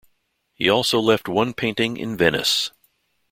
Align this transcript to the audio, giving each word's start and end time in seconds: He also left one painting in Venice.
He 0.55 0.67
also 0.67 0.99
left 0.99 1.27
one 1.29 1.53
painting 1.53 1.95
in 1.95 2.17
Venice. 2.17 2.71